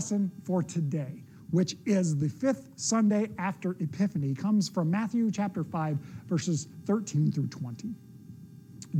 lesson 0.00 0.32
for 0.44 0.62
today, 0.62 1.22
which 1.50 1.76
is 1.84 2.16
the 2.16 2.26
fifth 2.26 2.70
Sunday 2.76 3.28
after 3.36 3.72
Epiphany, 3.80 4.32
comes 4.32 4.66
from 4.66 4.90
Matthew 4.90 5.30
chapter 5.30 5.62
5, 5.62 5.98
verses 6.26 6.68
13 6.86 7.30
through 7.30 7.48
20. 7.48 7.90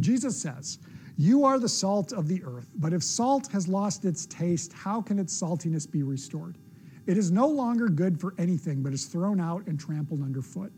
Jesus 0.00 0.38
says, 0.38 0.78
You 1.16 1.42
are 1.46 1.58
the 1.58 1.70
salt 1.70 2.12
of 2.12 2.28
the 2.28 2.42
earth, 2.44 2.68
but 2.74 2.92
if 2.92 3.02
salt 3.02 3.46
has 3.50 3.66
lost 3.66 4.04
its 4.04 4.26
taste, 4.26 4.74
how 4.74 5.00
can 5.00 5.18
its 5.18 5.32
saltiness 5.40 5.90
be 5.90 6.02
restored? 6.02 6.58
It 7.06 7.16
is 7.16 7.30
no 7.30 7.46
longer 7.46 7.88
good 7.88 8.20
for 8.20 8.34
anything, 8.36 8.82
but 8.82 8.92
is 8.92 9.06
thrown 9.06 9.40
out 9.40 9.66
and 9.68 9.80
trampled 9.80 10.20
underfoot. 10.20 10.70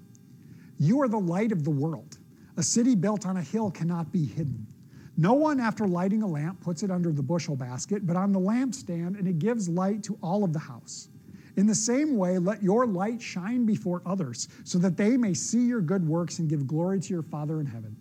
You 0.78 1.02
are 1.02 1.08
the 1.08 1.18
light 1.18 1.50
of 1.50 1.64
the 1.64 1.72
world. 1.72 2.18
A 2.56 2.62
city 2.62 2.94
built 2.94 3.26
on 3.26 3.38
a 3.38 3.42
hill 3.42 3.72
cannot 3.72 4.12
be 4.12 4.24
hidden. 4.24 4.68
No 5.16 5.34
one, 5.34 5.60
after 5.60 5.86
lighting 5.86 6.22
a 6.22 6.26
lamp, 6.26 6.60
puts 6.60 6.82
it 6.82 6.90
under 6.90 7.12
the 7.12 7.22
bushel 7.22 7.54
basket, 7.54 8.06
but 8.06 8.16
on 8.16 8.32
the 8.32 8.40
lampstand, 8.40 9.18
and 9.18 9.28
it 9.28 9.38
gives 9.38 9.68
light 9.68 10.02
to 10.04 10.18
all 10.22 10.42
of 10.42 10.52
the 10.52 10.58
house. 10.58 11.08
In 11.56 11.66
the 11.66 11.74
same 11.74 12.16
way, 12.16 12.38
let 12.38 12.62
your 12.62 12.86
light 12.86 13.20
shine 13.20 13.66
before 13.66 14.00
others, 14.06 14.48
so 14.64 14.78
that 14.78 14.96
they 14.96 15.18
may 15.18 15.34
see 15.34 15.66
your 15.66 15.82
good 15.82 16.06
works 16.06 16.38
and 16.38 16.48
give 16.48 16.66
glory 16.66 16.98
to 17.00 17.12
your 17.12 17.22
Father 17.22 17.60
in 17.60 17.66
heaven. 17.66 17.94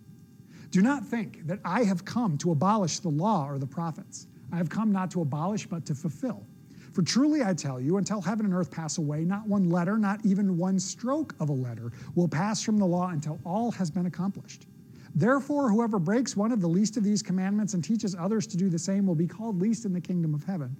Do 0.70 0.80
not 0.80 1.04
think 1.04 1.46
that 1.46 1.60
I 1.66 1.84
have 1.84 2.02
come 2.06 2.38
to 2.38 2.52
abolish 2.52 3.00
the 3.00 3.10
law 3.10 3.46
or 3.46 3.58
the 3.58 3.66
prophets. 3.66 4.26
I 4.50 4.56
have 4.56 4.70
come 4.70 4.90
not 4.90 5.10
to 5.10 5.20
abolish, 5.20 5.66
but 5.66 5.84
to 5.86 5.94
fulfill. 5.94 6.46
For 6.92 7.02
truly 7.02 7.42
I 7.42 7.52
tell 7.52 7.78
you, 7.78 7.98
until 7.98 8.22
heaven 8.22 8.46
and 8.46 8.54
earth 8.54 8.70
pass 8.70 8.96
away, 8.96 9.24
not 9.24 9.46
one 9.46 9.68
letter, 9.68 9.98
not 9.98 10.24
even 10.24 10.56
one 10.56 10.78
stroke 10.78 11.34
of 11.40 11.50
a 11.50 11.52
letter, 11.52 11.92
will 12.14 12.28
pass 12.28 12.62
from 12.62 12.78
the 12.78 12.86
law 12.86 13.08
until 13.08 13.38
all 13.44 13.70
has 13.72 13.90
been 13.90 14.06
accomplished. 14.06 14.66
Therefore, 15.14 15.70
whoever 15.70 15.98
breaks 15.98 16.36
one 16.36 16.52
of 16.52 16.60
the 16.60 16.68
least 16.68 16.96
of 16.96 17.04
these 17.04 17.22
commandments 17.22 17.74
and 17.74 17.84
teaches 17.84 18.16
others 18.18 18.46
to 18.48 18.56
do 18.56 18.70
the 18.70 18.78
same 18.78 19.06
will 19.06 19.14
be 19.14 19.26
called 19.26 19.60
least 19.60 19.84
in 19.84 19.92
the 19.92 20.00
kingdom 20.00 20.34
of 20.34 20.44
heaven. 20.44 20.74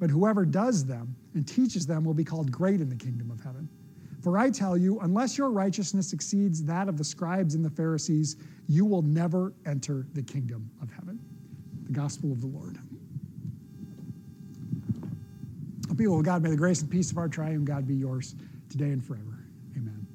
But 0.00 0.10
whoever 0.10 0.44
does 0.44 0.84
them 0.84 1.14
and 1.34 1.46
teaches 1.46 1.86
them 1.86 2.04
will 2.04 2.14
be 2.14 2.24
called 2.24 2.50
great 2.50 2.80
in 2.80 2.88
the 2.88 2.96
kingdom 2.96 3.30
of 3.30 3.40
heaven. 3.40 3.68
For 4.20 4.36
I 4.36 4.50
tell 4.50 4.76
you, 4.76 4.98
unless 5.00 5.38
your 5.38 5.50
righteousness 5.50 6.12
exceeds 6.12 6.64
that 6.64 6.88
of 6.88 6.98
the 6.98 7.04
scribes 7.04 7.54
and 7.54 7.64
the 7.64 7.70
Pharisees, 7.70 8.36
you 8.66 8.84
will 8.84 9.02
never 9.02 9.52
enter 9.64 10.06
the 10.12 10.22
kingdom 10.22 10.68
of 10.82 10.90
heaven. 10.90 11.20
The 11.86 11.92
gospel 11.92 12.32
of 12.32 12.40
the 12.40 12.48
Lord. 12.48 12.78
Oh, 15.90 15.94
people 15.94 16.18
of 16.18 16.24
God, 16.24 16.42
may 16.42 16.50
the 16.50 16.56
grace 16.56 16.80
and 16.80 16.90
peace 16.90 17.12
of 17.12 17.18
our 17.18 17.28
triune 17.28 17.64
God 17.64 17.86
be 17.86 17.94
yours 17.94 18.34
today 18.68 18.90
and 18.90 19.04
forever. 19.04 19.44
Amen. 19.76 20.06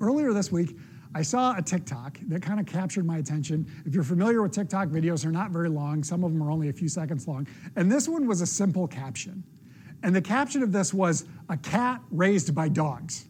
Earlier 0.00 0.32
this 0.32 0.52
week, 0.52 0.76
I 1.14 1.22
saw 1.22 1.56
a 1.56 1.62
TikTok 1.62 2.18
that 2.28 2.42
kind 2.42 2.58
of 2.58 2.66
captured 2.66 3.04
my 3.04 3.18
attention. 3.18 3.66
If 3.84 3.94
you're 3.94 4.04
familiar 4.04 4.42
with 4.42 4.52
TikTok 4.52 4.88
videos, 4.88 5.22
they're 5.22 5.30
not 5.30 5.50
very 5.50 5.68
long. 5.68 6.02
Some 6.02 6.24
of 6.24 6.32
them 6.32 6.42
are 6.42 6.50
only 6.50 6.68
a 6.68 6.72
few 6.72 6.88
seconds 6.88 7.28
long. 7.28 7.46
And 7.76 7.92
this 7.92 8.08
one 8.08 8.26
was 8.26 8.40
a 8.40 8.46
simple 8.46 8.88
caption. 8.88 9.42
And 10.02 10.14
the 10.16 10.22
caption 10.22 10.62
of 10.62 10.72
this 10.72 10.92
was 10.94 11.26
a 11.48 11.56
cat 11.56 12.00
raised 12.10 12.54
by 12.54 12.68
dogs. 12.68 13.26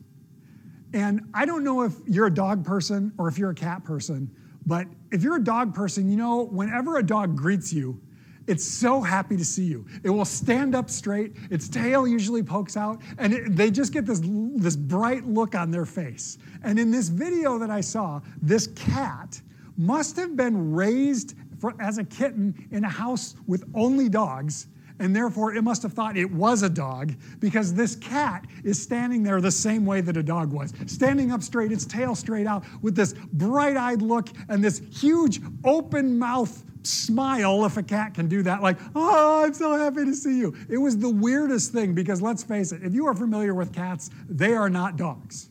And 0.94 1.22
I 1.34 1.44
don't 1.44 1.64
know 1.64 1.82
if 1.82 1.94
you're 2.06 2.26
a 2.26 2.34
dog 2.34 2.64
person 2.64 3.12
or 3.18 3.28
if 3.28 3.38
you're 3.38 3.50
a 3.50 3.54
cat 3.54 3.84
person, 3.84 4.30
but 4.64 4.86
if 5.10 5.22
you're 5.22 5.36
a 5.36 5.44
dog 5.44 5.74
person, 5.74 6.08
you 6.08 6.16
know, 6.16 6.44
whenever 6.44 6.98
a 6.98 7.02
dog 7.02 7.36
greets 7.36 7.72
you, 7.72 8.00
it's 8.46 8.64
so 8.64 9.00
happy 9.00 9.36
to 9.36 9.44
see 9.44 9.64
you. 9.64 9.86
It 10.02 10.10
will 10.10 10.24
stand 10.24 10.74
up 10.74 10.90
straight, 10.90 11.36
its 11.50 11.68
tail 11.68 12.06
usually 12.06 12.42
pokes 12.42 12.76
out, 12.76 13.00
and 13.18 13.32
it, 13.32 13.56
they 13.56 13.70
just 13.70 13.92
get 13.92 14.06
this, 14.06 14.20
this 14.22 14.76
bright 14.76 15.26
look 15.26 15.54
on 15.54 15.70
their 15.70 15.86
face. 15.86 16.38
And 16.62 16.78
in 16.78 16.90
this 16.90 17.08
video 17.08 17.58
that 17.58 17.70
I 17.70 17.80
saw, 17.80 18.20
this 18.40 18.68
cat 18.68 19.40
must 19.76 20.16
have 20.16 20.36
been 20.36 20.72
raised 20.72 21.34
for, 21.58 21.74
as 21.80 21.98
a 21.98 22.04
kitten 22.04 22.68
in 22.70 22.84
a 22.84 22.88
house 22.88 23.34
with 23.46 23.64
only 23.74 24.08
dogs 24.08 24.68
and 24.98 25.14
therefore 25.16 25.54
it 25.54 25.62
must 25.62 25.82
have 25.82 25.92
thought 25.92 26.16
it 26.16 26.30
was 26.30 26.62
a 26.62 26.68
dog 26.68 27.12
because 27.40 27.74
this 27.74 27.96
cat 27.96 28.46
is 28.62 28.80
standing 28.80 29.22
there 29.22 29.40
the 29.40 29.50
same 29.50 29.84
way 29.84 30.00
that 30.00 30.16
a 30.16 30.22
dog 30.22 30.52
was, 30.52 30.72
standing 30.86 31.32
up 31.32 31.42
straight, 31.42 31.72
its 31.72 31.84
tail 31.84 32.14
straight 32.14 32.46
out, 32.46 32.64
with 32.82 32.94
this 32.94 33.12
bright 33.32 33.76
eyed 33.76 34.00
look 34.00 34.28
and 34.48 34.62
this 34.62 34.80
huge 34.92 35.40
open 35.64 36.18
mouth 36.18 36.62
smile, 36.82 37.64
if 37.64 37.76
a 37.76 37.82
cat 37.82 38.14
can 38.14 38.28
do 38.28 38.42
that, 38.42 38.62
like, 38.62 38.78
oh, 38.94 39.44
I'm 39.44 39.54
so 39.54 39.76
happy 39.76 40.04
to 40.04 40.14
see 40.14 40.38
you. 40.38 40.54
It 40.68 40.78
was 40.78 40.98
the 40.98 41.10
weirdest 41.10 41.72
thing 41.72 41.94
because 41.94 42.20
let's 42.20 42.42
face 42.42 42.72
it, 42.72 42.82
if 42.82 42.94
you 42.94 43.06
are 43.06 43.14
familiar 43.14 43.54
with 43.54 43.72
cats, 43.72 44.10
they 44.28 44.54
are 44.54 44.70
not 44.70 44.96
dogs. 44.96 45.48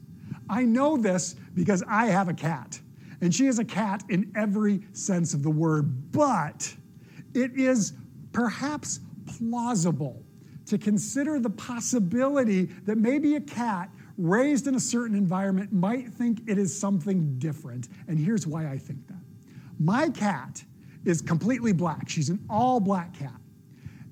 I 0.50 0.64
know 0.64 0.98
this 0.98 1.36
because 1.54 1.84
I 1.88 2.08
have 2.08 2.28
a 2.28 2.34
cat, 2.34 2.80
and 3.22 3.34
she 3.34 3.48
is 3.48 3.60
a 3.60 3.66
cat 3.66 4.04
in 4.10 4.32
every 4.36 4.82
sense 4.94 5.34
of 5.34 5.44
the 5.44 5.50
word, 5.50 6.12
but 6.12 6.76
it 7.34 7.52
is 7.56 7.94
perhaps 8.34 9.00
plausible 9.38 10.24
to 10.66 10.78
consider 10.78 11.40
the 11.40 11.50
possibility 11.50 12.66
that 12.86 12.98
maybe 12.98 13.36
a 13.36 13.42
cat 13.42 13.90
raised 14.18 14.68
in 14.68 14.76
a 14.76 14.80
certain 14.80 15.16
environment 15.16 15.72
might 15.72 16.10
think 16.10 16.42
it 16.48 16.58
is 16.58 16.78
something 16.78 17.38
different. 17.40 17.88
And 18.08 18.20
here's 18.20 18.46
why 18.46 18.68
I 18.68 18.78
think 18.78 19.08
that. 19.08 19.18
My 19.80 20.10
cat 20.10 20.64
is 21.06 21.22
completely 21.22 21.74
black, 21.74 22.10
she's 22.10 22.30
an 22.30 22.44
all 22.50 22.80
black 22.80 23.18
cat. 23.18 23.40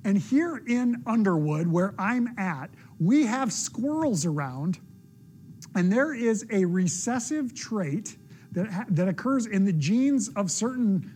And 0.05 0.17
here 0.17 0.63
in 0.67 1.03
Underwood, 1.05 1.67
where 1.67 1.93
I'm 1.99 2.33
at, 2.37 2.69
we 2.99 3.25
have 3.25 3.51
squirrels 3.51 4.25
around, 4.25 4.79
and 5.75 5.91
there 5.91 6.13
is 6.13 6.45
a 6.51 6.65
recessive 6.65 7.53
trait 7.53 8.17
that, 8.53 8.71
ha- 8.71 8.85
that 8.89 9.07
occurs 9.07 9.45
in 9.45 9.65
the 9.65 9.73
genes 9.73 10.29
of 10.29 10.49
certain 10.49 11.11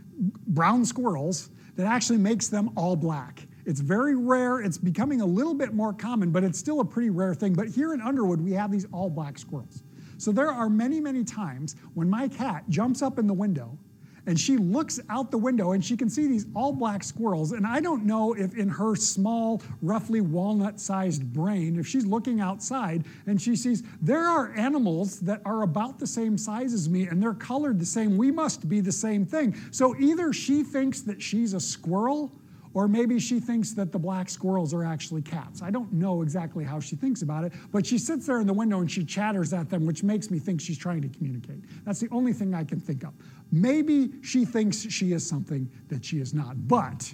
brown 0.47 0.85
squirrels 0.85 1.49
that 1.75 1.87
actually 1.87 2.19
makes 2.19 2.49
them 2.49 2.69
all 2.75 2.95
black. 2.95 3.47
It's 3.65 3.79
very 3.79 4.15
rare. 4.15 4.59
It's 4.59 4.77
becoming 4.77 5.21
a 5.21 5.25
little 5.25 5.53
bit 5.53 5.73
more 5.73 5.93
common, 5.93 6.31
but 6.31 6.43
it's 6.43 6.59
still 6.59 6.81
a 6.81 6.85
pretty 6.85 7.09
rare 7.09 7.33
thing. 7.33 7.53
But 7.53 7.69
here 7.69 7.93
in 7.93 8.01
Underwood, 8.01 8.41
we 8.41 8.51
have 8.51 8.71
these 8.71 8.85
all 8.91 9.09
black 9.09 9.37
squirrels. 9.37 9.83
So 10.17 10.31
there 10.31 10.51
are 10.51 10.69
many, 10.69 10.99
many 10.99 11.23
times 11.23 11.75
when 11.93 12.09
my 12.09 12.27
cat 12.27 12.65
jumps 12.69 13.01
up 13.01 13.17
in 13.17 13.27
the 13.27 13.33
window 13.33 13.77
and 14.25 14.39
she 14.39 14.57
looks 14.57 14.99
out 15.09 15.31
the 15.31 15.37
window 15.37 15.71
and 15.71 15.83
she 15.83 15.97
can 15.97 16.09
see 16.09 16.27
these 16.27 16.45
all 16.55 16.71
black 16.71 17.03
squirrels. 17.03 17.51
And 17.51 17.65
I 17.65 17.79
don't 17.79 18.05
know 18.05 18.33
if 18.33 18.55
in 18.55 18.69
her 18.69 18.95
small, 18.95 19.61
roughly 19.81 20.21
walnut 20.21 20.79
sized 20.79 21.31
brain, 21.33 21.77
if 21.77 21.87
she's 21.87 22.05
looking 22.05 22.39
outside 22.39 23.05
and 23.27 23.41
she 23.41 23.55
sees 23.55 23.83
there 24.01 24.27
are 24.27 24.53
animals 24.55 25.19
that 25.21 25.41
are 25.45 25.63
about 25.63 25.99
the 25.99 26.07
same 26.07 26.37
size 26.37 26.73
as 26.73 26.89
me 26.89 27.07
and 27.07 27.21
they're 27.21 27.33
colored 27.33 27.79
the 27.79 27.85
same, 27.85 28.17
we 28.17 28.31
must 28.31 28.67
be 28.69 28.81
the 28.81 28.91
same 28.91 29.25
thing. 29.25 29.55
So 29.71 29.95
either 29.97 30.33
she 30.33 30.63
thinks 30.63 31.01
that 31.01 31.21
she's 31.21 31.53
a 31.53 31.59
squirrel 31.59 32.31
or 32.73 32.87
maybe 32.87 33.19
she 33.19 33.39
thinks 33.39 33.71
that 33.73 33.91
the 33.91 33.99
black 33.99 34.29
squirrels 34.29 34.73
are 34.73 34.83
actually 34.83 35.21
cats. 35.21 35.61
I 35.61 35.69
don't 35.69 35.91
know 35.93 36.21
exactly 36.21 36.63
how 36.63 36.79
she 36.79 36.95
thinks 36.95 37.21
about 37.21 37.43
it, 37.43 37.53
but 37.71 37.85
she 37.85 37.97
sits 37.97 38.25
there 38.25 38.39
in 38.39 38.47
the 38.47 38.53
window 38.53 38.79
and 38.79 38.89
she 38.89 39.05
chatters 39.05 39.53
at 39.53 39.69
them, 39.69 39.85
which 39.85 40.03
makes 40.03 40.31
me 40.31 40.39
think 40.39 40.59
she's 40.59 40.77
trying 40.77 41.01
to 41.01 41.09
communicate. 41.09 41.63
That's 41.85 41.99
the 41.99 42.09
only 42.11 42.33
thing 42.33 42.53
I 42.53 42.63
can 42.63 42.79
think 42.79 43.03
of. 43.03 43.13
Maybe 43.51 44.11
she 44.23 44.45
thinks 44.45 44.89
she 44.91 45.13
is 45.13 45.27
something 45.27 45.69
that 45.89 46.03
she 46.03 46.19
is 46.19 46.33
not. 46.33 46.67
But 46.67 47.13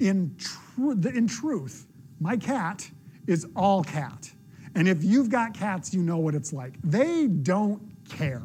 in, 0.00 0.34
tr- 0.38 1.08
in 1.08 1.28
truth, 1.28 1.86
my 2.18 2.36
cat 2.36 2.90
is 3.26 3.46
all 3.54 3.84
cat. 3.84 4.30
And 4.74 4.88
if 4.88 5.04
you've 5.04 5.30
got 5.30 5.54
cats, 5.54 5.94
you 5.94 6.02
know 6.02 6.18
what 6.18 6.34
it's 6.34 6.52
like. 6.52 6.74
They 6.82 7.26
don't 7.26 7.80
care 8.08 8.42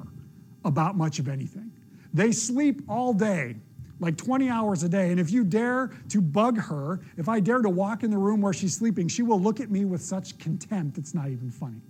about 0.63 0.95
much 0.95 1.19
of 1.19 1.27
anything. 1.27 1.72
They 2.13 2.31
sleep 2.31 2.81
all 2.88 3.13
day 3.13 3.56
like 4.00 4.17
20 4.17 4.50
hours 4.50 4.83
a 4.83 4.89
day. 4.89 5.11
And 5.11 5.19
if 5.19 5.31
you 5.31 5.44
dare 5.44 5.91
to 6.09 6.22
bug 6.22 6.59
her, 6.59 7.00
if 7.17 7.29
I 7.29 7.39
dare 7.39 7.61
to 7.61 7.69
walk 7.69 8.03
in 8.03 8.11
the 8.11 8.17
room 8.17 8.41
where 8.41 8.53
she's 8.53 8.75
sleeping, 8.75 9.07
she 9.07 9.23
will 9.23 9.39
look 9.39 9.59
at 9.59 9.72
me 9.72 9.85
with 9.85 10.01
such 10.01 10.38
contempt, 10.38 10.97
it's 10.97 11.13
not 11.13 11.29
even 11.29 11.50
funny. 11.50 11.81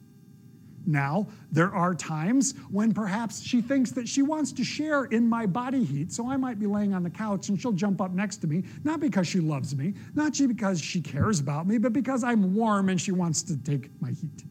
Now, 0.88 1.28
there 1.52 1.74
are 1.74 1.96
times 1.96 2.54
when 2.70 2.94
perhaps 2.94 3.42
she 3.42 3.62
thinks 3.62 3.92
that 3.92 4.08
she 4.08 4.22
wants 4.22 4.52
to 4.52 4.64
share 4.64 5.06
in 5.06 5.28
my 5.28 5.46
body 5.46 5.84
heat, 5.84 6.12
so 6.12 6.30
I 6.30 6.38
might 6.38 6.60
be 6.60 6.68
laying 6.68 6.94
on 6.94 7.02
the 7.02 7.10
couch 7.10 7.50
and 7.50 7.60
she'll 7.60 7.72
jump 7.72 8.02
up 8.02 8.12
next 8.12 8.38
to 8.38 8.48
me, 8.48 8.64
not 8.84 9.00
because 9.00 9.28
she 9.28 9.40
loves 9.40 9.76
me, 9.76 9.96
not 10.14 10.38
because 10.48 10.80
she 10.80 11.02
cares 11.02 11.40
about 11.40 11.68
me, 11.68 11.78
but 11.78 11.92
because 11.92 12.24
I'm 12.24 12.54
warm 12.54 12.90
and 12.90 13.02
she 13.02 13.12
wants 13.12 13.42
to 13.44 13.58
take 13.58 13.90
my 14.00 14.12
heat. 14.12 14.44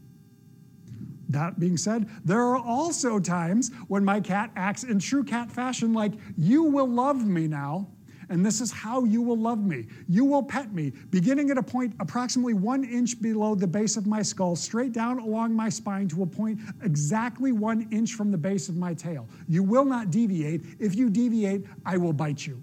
That 1.34 1.58
being 1.58 1.76
said, 1.76 2.08
there 2.24 2.40
are 2.40 2.56
also 2.56 3.18
times 3.18 3.72
when 3.88 4.04
my 4.04 4.20
cat 4.20 4.52
acts 4.54 4.84
in 4.84 5.00
true 5.00 5.24
cat 5.24 5.50
fashion, 5.50 5.92
like, 5.92 6.12
you 6.38 6.62
will 6.62 6.86
love 6.86 7.26
me 7.26 7.48
now, 7.48 7.88
and 8.28 8.46
this 8.46 8.60
is 8.60 8.70
how 8.70 9.04
you 9.04 9.20
will 9.20 9.36
love 9.36 9.58
me. 9.58 9.86
You 10.08 10.24
will 10.24 10.44
pet 10.44 10.72
me, 10.72 10.92
beginning 11.10 11.50
at 11.50 11.58
a 11.58 11.62
point 11.62 11.94
approximately 11.98 12.54
one 12.54 12.84
inch 12.84 13.20
below 13.20 13.56
the 13.56 13.66
base 13.66 13.96
of 13.96 14.06
my 14.06 14.22
skull, 14.22 14.54
straight 14.54 14.92
down 14.92 15.18
along 15.18 15.54
my 15.54 15.68
spine 15.68 16.06
to 16.08 16.22
a 16.22 16.26
point 16.26 16.60
exactly 16.82 17.50
one 17.50 17.88
inch 17.90 18.14
from 18.14 18.30
the 18.30 18.38
base 18.38 18.68
of 18.68 18.76
my 18.76 18.94
tail. 18.94 19.28
You 19.48 19.64
will 19.64 19.84
not 19.84 20.12
deviate. 20.12 20.62
If 20.78 20.94
you 20.94 21.10
deviate, 21.10 21.66
I 21.84 21.96
will 21.96 22.12
bite 22.12 22.46
you. 22.46 22.62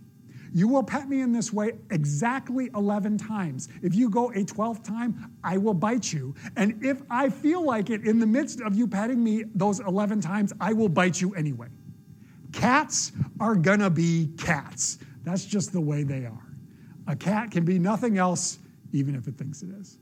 You 0.54 0.68
will 0.68 0.84
pet 0.84 1.08
me 1.08 1.22
in 1.22 1.32
this 1.32 1.54
way 1.54 1.74
exactly 1.92 2.70
11 2.76 3.18
times. 3.18 3.70
If 3.82 3.96
you 3.96 4.10
go 4.10 4.32
a 4.32 4.44
12th 4.44 4.84
time, 4.84 5.32
I 5.44 5.58
will 5.58 5.74
bite 5.74 6.12
you. 6.12 6.36
And 6.58 6.84
if 6.84 7.02
I 7.10 7.30
feel 7.30 7.64
like 7.64 7.90
it 7.90 8.06
in 8.06 8.20
the 8.20 8.26
midst 8.26 8.60
of 8.62 8.76
you 8.76 8.88
petting 8.88 9.24
me 9.24 9.46
those 9.56 9.80
11 9.80 10.20
times, 10.22 10.52
I 10.60 10.74
will 10.74 10.90
bite 10.90 11.22
you 11.22 11.34
anyway. 11.36 11.68
Cats 12.52 13.14
are 13.40 13.56
gonna 13.56 13.90
be 13.90 14.32
cats. 14.38 15.00
That's 15.24 15.46
just 15.46 15.72
the 15.72 15.80
way 15.80 16.04
they 16.04 16.26
are. 16.26 16.48
A 17.08 17.16
cat 17.16 17.52
can 17.52 17.64
be 17.64 17.80
nothing 17.80 18.18
else, 18.18 18.60
even 18.92 19.16
if 19.16 19.28
it 19.28 19.38
thinks 19.38 19.62
it 19.62 19.70
is. 19.70 19.98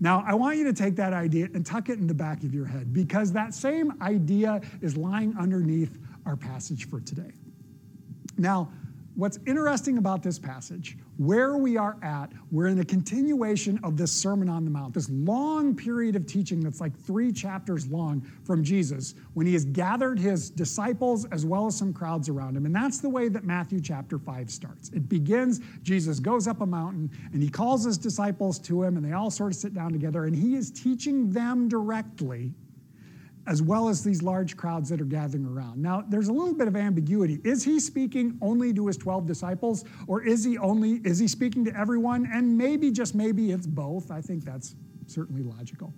Now, 0.00 0.22
I 0.24 0.34
want 0.34 0.58
you 0.58 0.64
to 0.64 0.72
take 0.72 0.94
that 0.96 1.12
idea 1.12 1.48
and 1.54 1.66
tuck 1.66 1.88
it 1.88 1.98
in 1.98 2.06
the 2.06 2.14
back 2.14 2.44
of 2.44 2.54
your 2.54 2.66
head 2.66 2.92
because 2.92 3.32
that 3.32 3.52
same 3.52 4.00
idea 4.00 4.60
is 4.80 4.96
lying 4.96 5.34
underneath 5.36 5.98
our 6.24 6.36
passage 6.36 6.88
for 6.88 7.00
today. 7.00 7.32
Now, 8.36 8.70
what's 9.18 9.36
interesting 9.48 9.98
about 9.98 10.22
this 10.22 10.38
passage, 10.38 10.96
where 11.16 11.56
we 11.56 11.76
are 11.76 11.96
at, 12.02 12.30
we're 12.52 12.68
in 12.68 12.78
a 12.78 12.84
continuation 12.84 13.80
of 13.82 13.96
this 13.96 14.12
Sermon 14.12 14.48
on 14.48 14.64
the 14.64 14.70
Mount, 14.70 14.94
this 14.94 15.10
long 15.10 15.74
period 15.74 16.14
of 16.14 16.24
teaching 16.24 16.60
that's 16.60 16.80
like 16.80 16.96
three 16.96 17.32
chapters 17.32 17.88
long 17.88 18.20
from 18.44 18.62
Jesus, 18.62 19.16
when 19.34 19.44
he 19.44 19.52
has 19.54 19.64
gathered 19.64 20.20
his 20.20 20.50
disciples 20.50 21.24
as 21.32 21.44
well 21.44 21.66
as 21.66 21.76
some 21.76 21.92
crowds 21.92 22.28
around 22.28 22.56
him. 22.56 22.64
And 22.64 22.72
that's 22.72 23.00
the 23.00 23.08
way 23.08 23.28
that 23.28 23.42
Matthew 23.42 23.80
chapter 23.80 24.20
5 24.20 24.52
starts. 24.52 24.90
It 24.90 25.08
begins, 25.08 25.60
Jesus 25.82 26.20
goes 26.20 26.46
up 26.46 26.60
a 26.60 26.66
mountain 26.66 27.10
and 27.32 27.42
he 27.42 27.48
calls 27.48 27.84
his 27.84 27.98
disciples 27.98 28.60
to 28.60 28.84
him, 28.84 28.96
and 28.96 29.04
they 29.04 29.14
all 29.14 29.32
sort 29.32 29.50
of 29.50 29.56
sit 29.56 29.74
down 29.74 29.90
together, 29.90 30.26
and 30.26 30.36
he 30.36 30.54
is 30.54 30.70
teaching 30.70 31.28
them 31.28 31.68
directly 31.68 32.52
as 33.48 33.62
well 33.62 33.88
as 33.88 34.04
these 34.04 34.22
large 34.22 34.56
crowds 34.56 34.90
that 34.90 35.00
are 35.00 35.06
gathering 35.06 35.46
around. 35.46 35.80
Now, 35.80 36.04
there's 36.08 36.28
a 36.28 36.32
little 36.32 36.54
bit 36.54 36.68
of 36.68 36.76
ambiguity. 36.76 37.40
Is 37.44 37.64
he 37.64 37.80
speaking 37.80 38.38
only 38.42 38.74
to 38.74 38.86
his 38.86 38.96
12 38.98 39.26
disciples, 39.26 39.84
or 40.06 40.22
is 40.22 40.44
he 40.44 40.58
only 40.58 41.00
is 41.04 41.18
he 41.18 41.26
speaking 41.26 41.64
to 41.64 41.74
everyone? 41.76 42.28
And 42.32 42.56
maybe 42.56 42.90
just 42.90 43.14
maybe 43.14 43.50
it's 43.50 43.66
both. 43.66 44.10
I 44.10 44.20
think 44.20 44.44
that's 44.44 44.76
certainly 45.06 45.42
logical. 45.42 45.92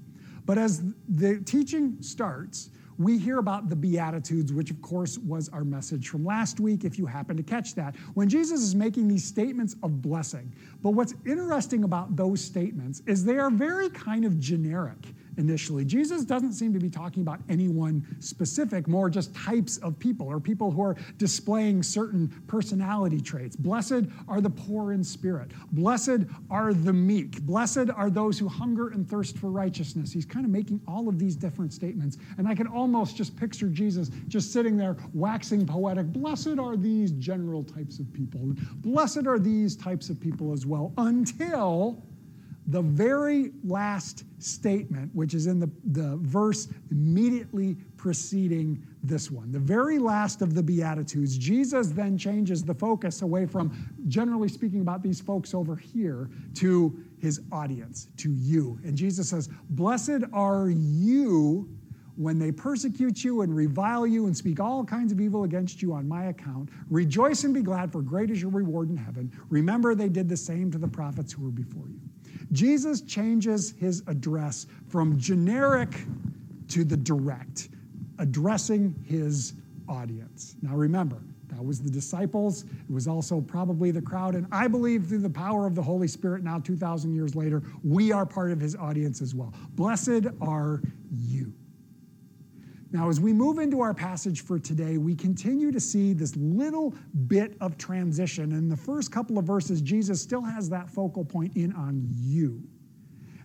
But 0.47 0.59
as 0.59 0.83
the 1.09 1.41
teaching 1.41 1.97
starts, 2.01 2.71
we 2.99 3.19
hear 3.19 3.39
about 3.39 3.69
the 3.69 3.77
Beatitudes, 3.77 4.53
which 4.53 4.71
of 4.71 4.81
course 4.83 5.19
was 5.19 5.49
our 5.49 5.65
message 5.65 6.09
from 6.09 6.25
last 6.25 6.61
week, 6.61 6.85
if 6.85 6.99
you 6.99 7.07
happen 7.07 7.37
to 7.37 7.43
catch 7.43 7.75
that, 7.75 7.97
when 8.15 8.29
Jesus 8.29 8.61
is 8.61 8.75
making 8.75 9.09
these 9.09 9.25
statements 9.25 9.75
of 9.83 10.03
blessing. 10.03 10.53
But 10.83 10.91
what's 10.91 11.15
interesting 11.27 11.85
about 11.85 12.15
those 12.15 12.43
statements 12.43 13.03
is 13.07 13.25
they 13.25 13.39
are 13.39 13.51
very 13.51 13.89
kind 13.91 14.25
of 14.25 14.39
generic 14.39 15.15
initially. 15.41 15.85
Jesus 15.85 16.25
doesn't 16.25 16.53
seem 16.53 16.73
to 16.75 16.79
be 16.79 16.91
talking 16.91 17.23
about 17.23 17.41
anyone 17.49 18.07
specific, 18.21 18.87
more 18.87 19.11
just 19.11 19.35
types 19.35 19.79
of 19.79 19.99
people 19.99 20.29
or 20.29 20.39
people 20.39 20.71
who 20.71 20.83
are 20.83 20.97
displaying 21.17 21.83
certain 21.83 22.29
personality 22.47 23.21
traits. 23.21 23.57
Blessed 23.57 24.05
are 24.29 24.41
the 24.41 24.51
poor 24.51 24.93
in 24.93 25.03
spirit. 25.03 25.51
Blessed 25.73 26.21
are 26.51 26.75
the 26.75 26.93
meek. 26.93 27.41
Blessed 27.43 27.91
are 27.97 28.11
those 28.11 28.39
who 28.39 28.47
hunger 28.47 28.91
and 28.91 29.09
thirst 29.09 29.39
for 29.39 29.51
righteousness. 29.51 30.13
He's 30.13 30.27
kind 30.27 30.45
of 30.45 30.53
making 30.53 30.81
all 30.87 31.09
of 31.09 31.19
these 31.19 31.35
different 31.35 31.73
statements. 31.73 32.19
And 32.39 32.47
I 32.47 32.55
can 32.55 32.67
almost 32.67 33.17
just 33.17 33.35
picture 33.37 33.69
Jesus 33.69 34.11
just 34.29 34.53
sitting 34.53 34.77
there 34.77 34.97
waxing 35.15 35.67
poetic. 35.67 36.07
Blessed 36.13 36.59
are 36.59 36.77
these 36.77 37.13
general 37.13 37.65
types 37.65 37.99
of 37.99 38.13
people. 38.13 38.53
Blessed 38.77 39.27
are 39.27 39.39
these 39.39 39.75
types 39.75 40.11
of 40.11 40.21
people 40.21 40.53
as 40.53 40.67
well 40.67 40.93
until 40.99 42.03
the 42.71 42.83
very 42.83 43.51
last 43.65 44.25
statement, 44.39 45.11
which 45.15 45.35
is 45.35 45.47
in 45.47 45.59
the, 45.59 45.71
the 45.93 46.17
verse 46.19 46.69
immediately 46.91 47.77
preceding 47.97 48.87
this 49.03 49.31
one, 49.31 49.51
the 49.51 49.59
very 49.59 49.99
last 49.99 50.41
of 50.41 50.55
the 50.55 50.63
Beatitudes, 50.63 51.37
Jesus 51.37 51.89
then 51.89 52.17
changes 52.17 52.63
the 52.63 52.75
focus 52.75 53.23
away 53.23 53.45
from 53.47 53.73
generally 54.09 54.49
speaking 54.49 54.83
about 54.83 55.03
these 55.03 55.21
folks 55.21 55.53
over 55.53 55.75
here 55.75 56.31
to 56.55 56.99
his 57.19 57.41
audience, 57.51 58.09
to 58.19 58.31
you. 58.31 58.79
And 58.85 58.97
Jesus 58.97 59.29
says, 59.31 59.49
Blessed 59.71 60.25
are 60.33 60.71
you 60.71 61.69
when 62.17 62.39
they 62.39 62.53
persecute 62.53 63.25
you 63.25 63.41
and 63.41 63.57
revile 63.57 64.07
you 64.07 64.27
and 64.27 64.37
speak 64.37 64.61
all 64.61 64.85
kinds 64.85 65.11
of 65.11 65.21
evil 65.21 65.45
against 65.45 65.81
you 65.81 65.93
on 65.93 66.07
my 66.07 66.27
account. 66.27 66.69
Rejoice 66.91 67.45
and 67.45 67.55
be 67.55 67.63
glad, 67.63 67.91
for 67.91 68.03
great 68.03 68.31
is 68.31 68.43
your 68.43 68.51
reward 68.51 68.91
in 68.91 68.97
heaven. 68.97 69.33
Remember, 69.49 69.95
they 69.95 70.11
did 70.11 70.29
the 70.29 70.37
same 70.37 70.71
to 70.71 70.79
the 70.79 70.89
prophets 70.89 71.33
who 71.33 71.43
were 71.43 71.51
before 71.51 71.89
you. 71.89 72.10
Jesus 72.53 73.03
changes 73.03 73.75
his 73.79 74.03
address 74.07 74.67
from 74.89 75.19
generic 75.19 76.05
to 76.69 76.85
the 76.85 76.97
direct, 76.97 77.69
addressing 78.19 78.95
his 79.07 79.55
audience. 79.89 80.57
Now 80.63 80.75
remember, 80.75 81.23
that 81.49 81.65
was 81.65 81.81
the 81.81 81.91
disciples. 81.91 82.65
It 82.65 82.93
was 82.93 83.09
also 83.09 83.41
probably 83.41 83.91
the 83.91 84.03
crowd. 84.03 84.35
And 84.35 84.47
I 84.53 84.69
believe 84.69 85.07
through 85.07 85.19
the 85.19 85.31
power 85.31 85.67
of 85.67 85.75
the 85.75 85.83
Holy 85.83 86.09
Spirit, 86.09 86.43
now 86.43 86.59
2,000 86.59 87.15
years 87.15 87.35
later, 87.35 87.63
we 87.83 88.13
are 88.13 88.25
part 88.25 88.53
of 88.53 88.61
his 88.61 88.77
audience 88.77 89.21
as 89.21 89.35
well. 89.35 89.53
Blessed 89.75 90.27
are 90.41 90.81
you. 91.11 91.53
Now, 92.93 93.09
as 93.09 93.21
we 93.21 93.33
move 93.33 93.59
into 93.59 93.81
our 93.81 93.95
passage 93.95 94.43
for 94.43 94.59
today, 94.59 94.99
we 94.99 95.15
continue 95.15 95.71
to 95.71 95.79
see 95.79 96.13
this 96.13 96.35
little 96.35 96.95
bit 97.29 97.57
of 97.61 97.79
transition. 97.79 98.51
In 98.51 98.69
the 98.69 98.77
first 98.77 99.13
couple 99.13 99.39
of 99.39 99.45
verses, 99.45 99.81
Jesus 99.81 100.21
still 100.21 100.43
has 100.43 100.69
that 100.71 100.91
focal 100.91 101.25
point 101.25 101.57
in 101.57 101.73
on 101.75 102.05
you. 102.11 102.61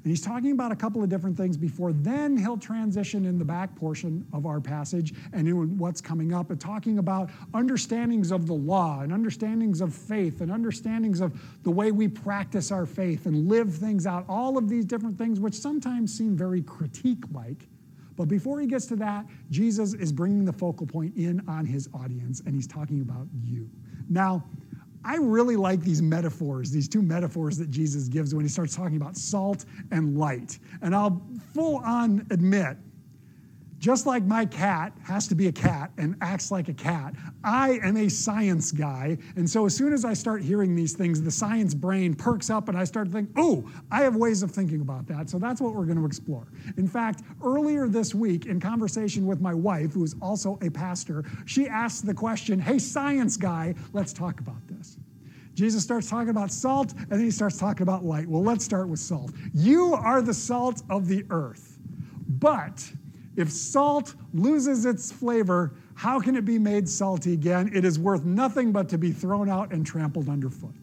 And 0.06 0.12
he's 0.12 0.22
talking 0.22 0.52
about 0.52 0.72
a 0.72 0.76
couple 0.76 1.02
of 1.02 1.10
different 1.10 1.36
things 1.36 1.58
before 1.58 1.92
then 1.92 2.38
he'll 2.38 2.60
transition 2.60 3.26
in 3.26 3.40
the 3.40 3.46
back 3.46 3.76
portion 3.76 4.24
of 4.34 4.46
our 4.46 4.62
passage 4.62 5.16
and 5.34 5.48
in 5.48 5.80
what's 5.80 6.00
coming 6.00 6.32
up 6.32 6.52
and 6.52 6.62
talking 6.62 7.00
about 7.00 7.32
understandings 7.56 8.32
of 8.32 8.46
the 8.46 8.54
law 8.54 9.02
and 9.02 9.12
understandings 9.12 9.82
of 9.82 9.96
faith 9.96 10.42
and 10.42 10.52
understandings 10.52 11.22
of 11.22 11.34
the 11.64 11.72
way 11.72 11.92
we 11.92 12.08
practice 12.08 12.72
our 12.72 12.86
faith 12.86 13.26
and 13.26 13.48
live 13.48 13.74
things 13.74 14.06
out. 14.06 14.26
All 14.30 14.60
of 14.60 14.70
these 14.70 14.86
different 14.86 15.18
things, 15.18 15.40
which 15.40 15.56
sometimes 15.56 16.16
seem 16.16 16.38
very 16.38 16.62
critique 16.62 17.24
like. 17.32 17.68
But 18.16 18.28
before 18.28 18.60
he 18.60 18.68
gets 18.68 18.86
to 18.88 18.96
that, 18.98 19.26
Jesus 19.50 19.94
is 19.94 20.12
bringing 20.12 20.46
the 20.46 20.54
focal 20.54 20.88
point 20.88 21.16
in 21.16 21.42
on 21.48 21.66
his 21.66 21.90
audience, 21.94 22.42
and 22.46 22.56
he's 22.56 22.68
talking 22.68 23.02
about 23.02 23.28
you. 23.44 23.70
Now, 24.10 24.44
I 25.04 25.18
really 25.18 25.56
like 25.56 25.82
these 25.82 26.02
metaphors, 26.02 26.72
these 26.72 26.88
two 26.88 27.02
metaphors 27.02 27.58
that 27.58 27.70
Jesus 27.70 28.08
gives 28.08 28.34
when 28.34 28.44
he 28.44 28.50
starts 28.50 28.76
talking 28.76 28.98
about 28.98 29.16
salt 29.16 29.66
and 29.92 30.18
light. 30.18 30.58
And 30.82 30.96
I'll 30.96 31.22
full 31.54 31.78
on 31.78 32.26
admit 32.32 32.78
just 33.86 34.08
like 34.08 34.24
my 34.24 34.48
cat 34.48 34.94
has 35.04 35.28
to 35.28 35.36
be 35.36 35.46
a 35.46 35.52
cat 35.52 35.92
and 36.00 36.16
acts 36.20 36.50
like 36.50 36.70
a 36.70 36.74
cat, 36.74 37.14
I 37.44 37.78
am 37.84 37.98
a 37.98 38.10
science 38.10 38.72
guy. 38.72 39.16
And 39.36 39.48
so 39.48 39.68
as 39.68 39.76
soon 39.76 39.94
as 39.94 40.04
I 40.04 40.16
start 40.16 40.42
hearing 40.42 40.76
these 40.76 40.94
things, 40.94 41.22
the 41.22 41.30
science 41.30 41.76
brain 41.76 42.16
perks 42.16 42.50
up 42.50 42.68
and 42.68 42.76
I 42.76 42.84
start 42.84 43.10
to 43.10 43.14
think, 43.14 43.30
oh, 43.36 43.70
I 43.92 44.02
have 44.02 44.16
ways 44.16 44.42
of 44.42 44.50
thinking 44.50 44.82
about 44.82 45.06
that. 45.10 45.30
So 45.30 45.38
that's 45.38 45.62
what 45.62 45.76
we're 45.76 45.86
going 45.86 46.00
to 46.00 46.06
explore. 46.08 46.48
In 46.78 46.88
fact, 46.88 47.22
earlier 47.44 47.88
this 47.88 48.16
week, 48.16 48.48
in 48.48 48.60
conversation 48.60 49.28
with 49.28 49.40
my 49.40 49.54
wife, 49.54 49.94
who 49.94 50.04
is 50.04 50.16
also 50.20 50.58
a 50.64 50.72
pastor, 50.72 51.24
she 51.46 51.68
asked 51.68 52.08
the 52.08 52.14
question, 52.16 52.58
hey, 52.58 52.80
science 52.80 53.38
guy, 53.38 53.76
let's 53.94 54.14
talk 54.14 54.40
about 54.40 54.68
this. 54.68 54.98
Jesus 55.54 55.84
starts 55.84 56.10
talking 56.10 56.30
about 56.30 56.52
salt 56.52 56.94
and 56.94 57.12
then 57.12 57.20
he 57.20 57.30
starts 57.30 57.60
talking 57.60 57.84
about 57.84 58.04
light. 58.04 58.28
Well, 58.28 58.42
let's 58.42 58.66
start 58.66 58.88
with 58.88 59.00
salt. 59.00 59.30
You 59.54 59.94
are 59.94 60.24
the 60.24 60.34
salt 60.34 60.82
of 60.90 61.08
the 61.08 61.24
earth. 61.30 61.78
But 62.28 62.84
if 63.36 63.52
salt 63.52 64.16
loses 64.34 64.86
its 64.86 65.12
flavor, 65.12 65.74
how 65.96 66.20
can 66.20 66.36
it 66.36 66.46
be 66.46 66.60
made 66.60 66.88
salty 66.88 67.34
again? 67.34 67.72
It 67.74 67.86
is 67.86 68.00
worth 68.00 68.26
nothing 68.26 68.72
but 68.72 68.90
to 68.90 68.98
be 68.98 69.12
thrown 69.12 69.50
out 69.50 69.72
and 69.72 69.86
trampled 69.86 70.30
underfoot. 70.30 70.76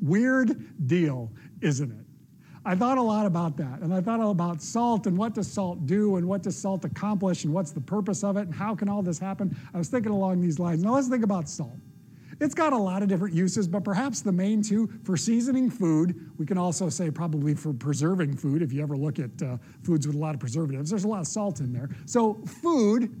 Weird 0.00 0.86
deal, 0.86 1.30
isn't 1.60 1.90
it? 1.90 2.06
I 2.64 2.74
thought 2.74 2.98
a 2.98 3.02
lot 3.02 3.26
about 3.26 3.56
that, 3.58 3.80
and 3.80 3.94
I 3.94 4.00
thought 4.00 4.20
about 4.20 4.60
salt 4.60 5.06
and 5.06 5.16
what 5.16 5.34
does 5.34 5.50
salt 5.50 5.86
do 5.86 6.16
and 6.16 6.26
what 6.26 6.42
does 6.42 6.58
salt 6.58 6.84
accomplish 6.84 7.44
and 7.44 7.54
what's 7.54 7.70
the 7.70 7.80
purpose 7.80 8.24
of 8.24 8.36
it 8.36 8.40
and 8.40 8.54
how 8.54 8.74
can 8.74 8.88
all 8.88 9.02
this 9.02 9.20
happen. 9.20 9.56
I 9.72 9.78
was 9.78 9.88
thinking 9.88 10.10
along 10.10 10.40
these 10.40 10.58
lines. 10.58 10.82
Now 10.82 10.94
let's 10.94 11.06
think 11.06 11.22
about 11.22 11.48
salt. 11.48 11.78
It's 12.38 12.54
got 12.54 12.72
a 12.72 12.78
lot 12.78 13.02
of 13.02 13.08
different 13.08 13.34
uses, 13.34 13.66
but 13.66 13.82
perhaps 13.82 14.20
the 14.20 14.32
main 14.32 14.62
two 14.62 14.88
for 15.04 15.16
seasoning 15.16 15.70
food, 15.70 16.30
we 16.36 16.44
can 16.44 16.58
also 16.58 16.90
say 16.90 17.10
probably 17.10 17.54
for 17.54 17.72
preserving 17.72 18.36
food. 18.36 18.60
If 18.60 18.72
you 18.72 18.82
ever 18.82 18.96
look 18.96 19.18
at 19.18 19.30
uh, 19.42 19.56
foods 19.82 20.06
with 20.06 20.16
a 20.16 20.18
lot 20.18 20.34
of 20.34 20.40
preservatives, 20.40 20.90
there's 20.90 21.04
a 21.04 21.08
lot 21.08 21.20
of 21.20 21.26
salt 21.26 21.60
in 21.60 21.72
there. 21.72 21.88
So, 22.04 22.34
food, 22.62 23.18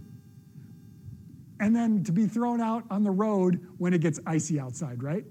and 1.60 1.74
then 1.74 2.04
to 2.04 2.12
be 2.12 2.26
thrown 2.26 2.60
out 2.60 2.84
on 2.90 3.04
the 3.04 3.10
road 3.10 3.66
when 3.78 3.94
it 3.94 4.02
gets 4.02 4.20
icy 4.26 4.60
outside, 4.60 5.02
right? 5.02 5.24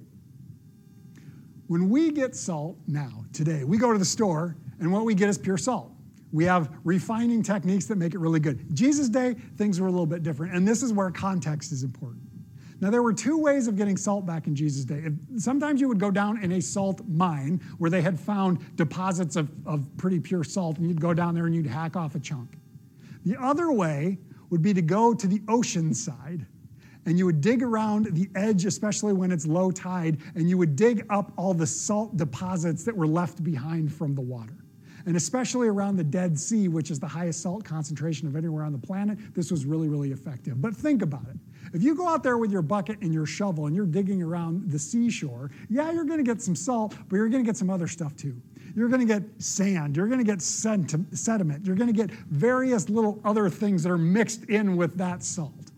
When 1.67 1.89
we 1.89 2.11
get 2.11 2.35
salt 2.35 2.77
now, 2.87 3.25
today, 3.33 3.63
we 3.63 3.77
go 3.77 3.93
to 3.93 3.99
the 3.99 4.05
store, 4.05 4.55
and 4.79 4.91
what 4.91 5.05
we 5.05 5.13
get 5.13 5.29
is 5.29 5.37
pure 5.37 5.57
salt. 5.57 5.91
We 6.31 6.43
have 6.45 6.69
refining 6.83 7.43
techniques 7.43 7.85
that 7.85 7.97
make 7.97 8.13
it 8.13 8.19
really 8.19 8.39
good. 8.39 8.75
Jesus' 8.75 9.09
day, 9.09 9.35
things 9.57 9.79
were 9.79 9.87
a 9.87 9.91
little 9.91 10.05
bit 10.07 10.23
different, 10.23 10.55
and 10.55 10.67
this 10.67 10.81
is 10.81 10.91
where 10.91 11.11
context 11.11 11.71
is 11.71 11.83
important. 11.83 12.23
Now, 12.81 12.89
there 12.89 13.01
were 13.01 13.13
two 13.13 13.37
ways 13.37 13.67
of 13.67 13.77
getting 13.77 13.95
salt 13.95 14.25
back 14.25 14.47
in 14.47 14.55
Jesus' 14.55 14.83
day. 14.83 15.05
Sometimes 15.37 15.79
you 15.79 15.87
would 15.87 15.99
go 15.99 16.11
down 16.11 16.43
in 16.43 16.51
a 16.51 16.61
salt 16.61 17.01
mine 17.07 17.61
where 17.77 17.89
they 17.89 18.01
had 18.01 18.19
found 18.19 18.75
deposits 18.75 19.35
of, 19.35 19.49
of 19.65 19.87
pretty 19.97 20.19
pure 20.19 20.43
salt, 20.43 20.77
and 20.77 20.87
you'd 20.87 20.99
go 20.99 21.13
down 21.13 21.35
there 21.35 21.45
and 21.45 21.55
you'd 21.55 21.67
hack 21.67 21.95
off 21.95 22.15
a 22.15 22.19
chunk. 22.19 22.57
The 23.25 23.41
other 23.41 23.71
way 23.71 24.17
would 24.49 24.61
be 24.61 24.73
to 24.73 24.81
go 24.81 25.13
to 25.13 25.27
the 25.27 25.41
ocean 25.47 25.93
side 25.93 26.45
and 27.05 27.17
you 27.17 27.25
would 27.25 27.41
dig 27.41 27.61
around 27.61 28.07
the 28.15 28.29
edge, 28.35 28.65
especially 28.65 29.13
when 29.13 29.31
it's 29.31 29.45
low 29.45 29.71
tide, 29.71 30.17
and 30.35 30.49
you 30.49 30.57
would 30.57 30.75
dig 30.75 31.05
up 31.09 31.31
all 31.37 31.53
the 31.53 31.67
salt 31.67 32.17
deposits 32.17 32.83
that 32.83 32.95
were 32.95 33.07
left 33.07 33.43
behind 33.43 33.93
from 33.93 34.15
the 34.15 34.21
water. 34.21 34.55
And 35.05 35.15
especially 35.15 35.67
around 35.67 35.97
the 35.97 36.03
Dead 36.03 36.37
Sea, 36.39 36.67
which 36.67 36.89
is 36.89 36.99
the 36.99 37.07
highest 37.07 37.41
salt 37.41 37.63
concentration 37.63 38.27
of 38.27 38.35
anywhere 38.35 38.63
on 38.63 38.71
the 38.71 38.79
planet, 38.79 39.19
this 39.35 39.51
was 39.51 39.65
really, 39.65 39.87
really 39.87 40.11
effective. 40.11 40.59
But 40.59 40.75
think 40.75 41.03
about 41.03 41.27
it. 41.29 41.37
If 41.75 41.83
you 41.83 41.93
go 41.93 42.07
out 42.07 42.23
there 42.23 42.37
with 42.37 42.53
your 42.53 42.61
bucket 42.61 43.01
and 43.01 43.13
your 43.13 43.25
shovel 43.25 43.65
and 43.67 43.75
you're 43.75 43.85
digging 43.85 44.23
around 44.23 44.71
the 44.71 44.79
seashore, 44.79 45.51
yeah, 45.69 45.91
you're 45.91 46.05
going 46.05 46.19
to 46.19 46.23
get 46.23 46.41
some 46.41 46.55
salt, 46.55 46.95
but 47.09 47.17
you're 47.17 47.27
going 47.27 47.43
to 47.43 47.45
get 47.45 47.57
some 47.57 47.69
other 47.69 47.89
stuff 47.89 48.15
too. 48.15 48.41
you're 48.75 48.87
going 48.87 49.05
to 49.05 49.05
get 49.05 49.23
sand, 49.39 49.97
you're 49.97 50.07
going 50.07 50.19
to 50.19 50.25
get 50.25 50.41
sediment, 50.41 51.65
you're 51.65 51.75
going 51.75 51.93
to 51.93 51.93
get 51.93 52.11
various 52.11 52.89
little 52.89 53.19
other 53.25 53.49
things 53.49 53.83
that 53.83 53.91
are 53.91 53.97
mixed 53.97 54.45
in 54.45 54.77
with 54.77 54.97
that 54.97 55.21
salt. 55.21 55.71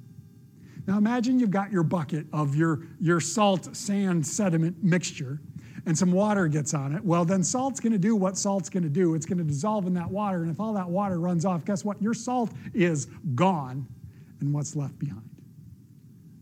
Now 0.85 0.99
imagine 0.99 1.39
you've 1.39 1.49
got 1.49 1.71
your 1.71 1.81
bucket 1.81 2.27
of 2.31 2.55
your, 2.55 2.81
your 3.01 3.19
salt, 3.19 3.75
sand, 3.75 4.25
sediment 4.25 4.83
mixture, 4.83 5.41
and 5.87 5.97
some 5.97 6.11
water 6.11 6.47
gets 6.47 6.75
on 6.75 6.93
it. 6.93 7.03
Well, 7.03 7.25
then 7.25 7.43
salt's 7.43 7.79
going 7.79 7.93
to 7.93 7.99
do 7.99 8.15
what 8.15 8.37
salt's 8.37 8.69
going 8.69 8.83
to 8.83 8.89
do. 8.89 9.15
It's 9.15 9.25
going 9.25 9.39
to 9.39 9.43
dissolve 9.43 9.87
in 9.87 9.95
that 9.95 10.11
water, 10.11 10.43
and 10.43 10.51
if 10.51 10.59
all 10.59 10.73
that 10.73 10.89
water 10.89 11.19
runs 11.19 11.43
off, 11.43 11.65
guess 11.65 11.83
what? 11.83 11.99
Your 11.99 12.13
salt 12.13 12.51
is 12.75 13.07
gone, 13.33 13.87
and 14.41 14.53
what's 14.53 14.75
left 14.75 14.99
behind? 14.99 15.36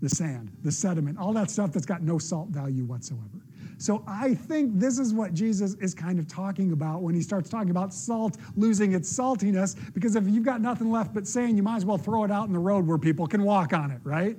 The 0.05 0.15
sand, 0.15 0.51
the 0.61 0.71
sediment, 0.71 1.17
all 1.17 1.33
that 1.33 1.49
stuff 1.49 1.71
that's 1.71 1.87
got 1.87 2.03
no 2.03 2.19
salt 2.19 2.49
value 2.49 2.85
whatsoever. 2.85 3.41
So 3.79 4.03
I 4.05 4.35
think 4.35 4.79
this 4.79 4.99
is 4.99 5.15
what 5.15 5.33
Jesus 5.33 5.73
is 5.81 5.95
kind 5.95 6.19
of 6.19 6.27
talking 6.27 6.73
about 6.73 7.01
when 7.01 7.15
he 7.15 7.23
starts 7.23 7.49
talking 7.49 7.71
about 7.71 7.91
salt 7.91 8.37
losing 8.55 8.93
its 8.93 9.11
saltiness, 9.11 9.75
because 9.95 10.15
if 10.15 10.27
you've 10.27 10.43
got 10.43 10.61
nothing 10.61 10.91
left 10.91 11.11
but 11.11 11.27
sand, 11.27 11.57
you 11.57 11.63
might 11.63 11.77
as 11.77 11.85
well 11.85 11.97
throw 11.97 12.23
it 12.23 12.29
out 12.29 12.45
in 12.45 12.53
the 12.53 12.59
road 12.59 12.85
where 12.85 12.99
people 12.99 13.25
can 13.25 13.41
walk 13.41 13.73
on 13.73 13.89
it, 13.89 13.99
right? 14.03 14.37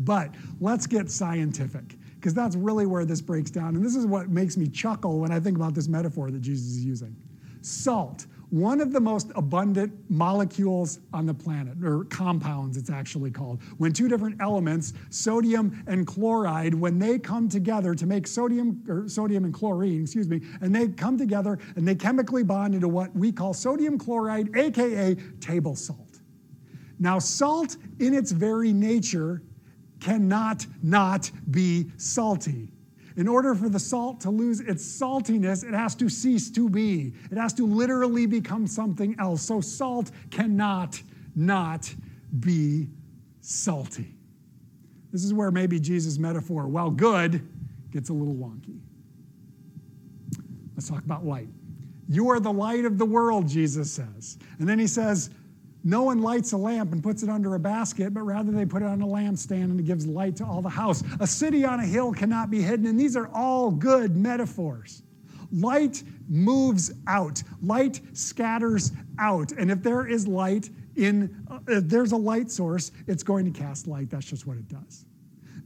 But 0.00 0.34
let's 0.60 0.86
get 0.86 1.10
scientific, 1.10 1.96
because 2.16 2.34
that's 2.34 2.54
really 2.54 2.84
where 2.84 3.06
this 3.06 3.22
breaks 3.22 3.50
down. 3.50 3.76
And 3.76 3.82
this 3.82 3.96
is 3.96 4.04
what 4.04 4.28
makes 4.28 4.58
me 4.58 4.68
chuckle 4.68 5.20
when 5.20 5.32
I 5.32 5.40
think 5.40 5.56
about 5.56 5.72
this 5.72 5.88
metaphor 5.88 6.30
that 6.30 6.42
Jesus 6.42 6.66
is 6.66 6.84
using. 6.84 7.16
Salt 7.62 8.26
one 8.54 8.80
of 8.80 8.92
the 8.92 9.00
most 9.00 9.32
abundant 9.34 9.92
molecules 10.08 11.00
on 11.12 11.26
the 11.26 11.34
planet, 11.34 11.76
or 11.82 12.04
compounds 12.04 12.76
it's 12.76 12.88
actually 12.88 13.28
called, 13.32 13.60
when 13.78 13.92
two 13.92 14.06
different 14.06 14.40
elements, 14.40 14.92
sodium 15.10 15.82
and 15.88 16.06
chloride, 16.06 16.72
when 16.72 16.96
they 16.96 17.18
come 17.18 17.48
together 17.48 17.96
to 17.96 18.06
make 18.06 18.28
sodium, 18.28 18.80
or 18.88 19.08
sodium 19.08 19.44
and 19.44 19.52
chlorine, 19.52 20.02
excuse 20.02 20.28
me, 20.28 20.40
and 20.60 20.72
they 20.72 20.86
come 20.86 21.18
together 21.18 21.58
and 21.74 21.86
they 21.86 21.96
chemically 21.96 22.44
bond 22.44 22.76
into 22.76 22.86
what 22.86 23.12
we 23.16 23.32
call 23.32 23.52
sodium 23.52 23.98
chloride, 23.98 24.56
aka 24.56 25.16
table 25.40 25.74
salt. 25.74 26.20
Now, 27.00 27.18
salt 27.18 27.76
in 27.98 28.14
its 28.14 28.30
very 28.30 28.72
nature 28.72 29.42
cannot 29.98 30.64
not 30.80 31.28
be 31.50 31.90
salty. 31.96 32.73
In 33.16 33.28
order 33.28 33.54
for 33.54 33.68
the 33.68 33.78
salt 33.78 34.20
to 34.22 34.30
lose 34.30 34.60
its 34.60 34.84
saltiness, 34.84 35.62
it 35.62 35.72
has 35.72 35.94
to 35.96 36.08
cease 36.08 36.50
to 36.50 36.68
be. 36.68 37.12
It 37.30 37.38
has 37.38 37.52
to 37.54 37.66
literally 37.66 38.26
become 38.26 38.66
something 38.66 39.14
else. 39.20 39.42
So 39.42 39.60
salt 39.60 40.10
cannot 40.30 41.00
not 41.36 41.92
be 42.40 42.88
salty. 43.40 44.14
This 45.12 45.22
is 45.22 45.32
where 45.32 45.52
maybe 45.52 45.78
Jesus' 45.78 46.18
metaphor, 46.18 46.66
well, 46.66 46.90
good, 46.90 47.46
gets 47.92 48.08
a 48.08 48.12
little 48.12 48.34
wonky. 48.34 48.80
Let's 50.74 50.88
talk 50.88 51.04
about 51.04 51.24
light. 51.24 51.48
You 52.08 52.30
are 52.30 52.40
the 52.40 52.52
light 52.52 52.84
of 52.84 52.98
the 52.98 53.04
world, 53.04 53.46
Jesus 53.46 53.92
says. 53.92 54.38
And 54.58 54.68
then 54.68 54.78
he 54.78 54.88
says, 54.88 55.30
no 55.84 56.02
one 56.02 56.22
lights 56.22 56.52
a 56.52 56.56
lamp 56.56 56.92
and 56.92 57.02
puts 57.02 57.22
it 57.22 57.28
under 57.28 57.54
a 57.54 57.58
basket, 57.58 58.14
but 58.14 58.22
rather 58.22 58.50
they 58.50 58.64
put 58.64 58.80
it 58.80 58.86
on 58.86 59.02
a 59.02 59.06
lampstand 59.06 59.64
and 59.64 59.78
it 59.78 59.84
gives 59.84 60.06
light 60.06 60.34
to 60.36 60.44
all 60.44 60.62
the 60.62 60.68
house. 60.68 61.04
A 61.20 61.26
city 61.26 61.62
on 61.64 61.78
a 61.78 61.86
hill 61.86 62.10
cannot 62.12 62.50
be 62.50 62.62
hidden, 62.62 62.86
and 62.86 62.98
these 62.98 63.16
are 63.16 63.28
all 63.34 63.70
good 63.70 64.16
metaphors. 64.16 65.02
Light 65.52 66.02
moves 66.26 66.90
out, 67.06 67.42
light 67.62 68.00
scatters 68.14 68.92
out. 69.18 69.52
And 69.52 69.70
if 69.70 69.82
there 69.82 70.06
is 70.06 70.26
light 70.26 70.70
in, 70.96 71.36
uh, 71.50 71.58
if 71.68 71.84
there's 71.84 72.12
a 72.12 72.16
light 72.16 72.50
source, 72.50 72.90
it's 73.06 73.22
going 73.22 73.44
to 73.52 73.56
cast 73.56 73.86
light. 73.86 74.08
That's 74.08 74.26
just 74.26 74.46
what 74.46 74.56
it 74.56 74.68
does. 74.68 75.04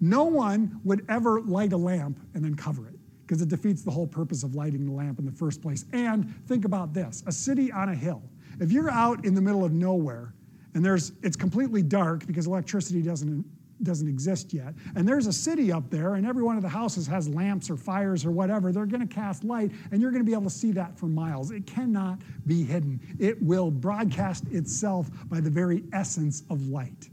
No 0.01 0.25
one 0.25 0.81
would 0.85 1.07
ever 1.09 1.41
light 1.43 1.73
a 1.73 1.77
lamp 1.77 2.19
and 2.35 2.45
then 2.45 2.57
cover 2.57 2.89
it 2.89 2.99
because 3.27 3.41
it 3.41 3.49
defeats 3.49 3.83
the 3.83 3.91
whole 3.91 4.07
purpose 4.07 4.43
of 4.43 4.55
lighting 4.55 4.85
the 4.85 4.93
lamp 4.93 5.21
in 5.21 5.27
the 5.27 5.33
first 5.33 5.63
place. 5.63 5.85
And 5.93 6.35
think 6.47 6.65
about 6.65 6.93
this 6.93 7.23
a 7.27 7.33
city 7.33 7.71
on 7.71 7.89
a 7.89 7.95
hill 7.95 8.23
if 8.61 8.73
you're 8.73 8.91
out 8.91 9.25
in 9.25 9.35
the 9.35 9.41
middle 9.41 9.65
of 9.65 9.73
nowhere 9.73 10.35
and 10.75 10.85
there's 10.85 11.13
it's 11.23 11.37
completely 11.37 11.83
dark 11.83 12.27
because 12.27 12.47
electricity 12.47 13.03
doesn't 13.03 13.45
doesn't 13.83 14.09
exist 14.09 14.53
yet, 14.53 14.75
and 14.97 15.07
there's 15.07 15.27
a 15.27 15.33
city 15.33 15.71
up 15.71 15.89
there, 15.91 16.15
and 16.15 16.27
every 16.27 16.43
one 16.43 16.57
of 16.57 16.63
the 16.63 16.69
houses 16.69 17.07
has 17.07 17.29
lamps 17.29 17.71
or 17.71 17.77
fires 17.77 18.25
or 18.25 18.31
whatever, 18.31 18.73
they're 18.73 18.87
going 18.87 19.07
to 19.07 19.15
cast 19.15 19.45
light, 19.45 19.71
and 19.93 20.01
you're 20.01 20.11
going 20.11 20.23
to 20.23 20.27
be 20.29 20.33
able 20.33 20.45
to 20.45 20.51
see 20.51 20.73
that 20.73 20.99
for 20.99 21.07
miles. 21.07 21.51
It 21.51 21.67
cannot 21.67 22.19
be 22.47 22.65
hidden. 22.65 23.01
It 23.19 23.41
will 23.41 23.71
broadcast 23.71 24.45
itself 24.51 25.09
by 25.29 25.41
the 25.41 25.51
very 25.51 25.85
essence 25.93 26.43
of 26.51 26.67
light. 26.69 27.09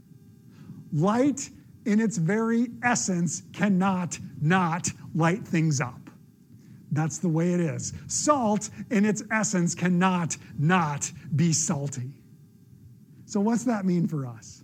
Light, 0.92 1.50
in 1.84 2.00
its 2.00 2.16
very 2.16 2.68
essence, 2.82 3.42
cannot 3.52 4.18
not 4.40 4.90
light 5.14 5.46
things 5.46 5.80
up. 5.80 6.05
That's 6.92 7.18
the 7.18 7.28
way 7.28 7.52
it 7.52 7.60
is. 7.60 7.92
Salt, 8.06 8.70
in 8.90 9.04
its 9.04 9.22
essence, 9.30 9.74
cannot 9.74 10.36
not 10.58 11.10
be 11.34 11.52
salty. 11.52 12.12
So, 13.24 13.40
what's 13.40 13.64
that 13.64 13.84
mean 13.84 14.06
for 14.06 14.26
us? 14.26 14.62